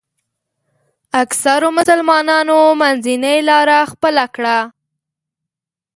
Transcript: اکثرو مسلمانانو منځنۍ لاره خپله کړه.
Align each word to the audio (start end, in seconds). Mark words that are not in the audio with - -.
اکثرو 1.21 1.67
مسلمانانو 1.77 2.57
منځنۍ 2.81 3.37
لاره 3.49 3.79
خپله 3.91 4.25
کړه. 4.35 4.57